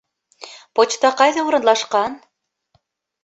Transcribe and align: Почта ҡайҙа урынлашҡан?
Почта 0.79 1.11
ҡайҙа 1.19 1.43
урынлашҡан? 1.49 2.15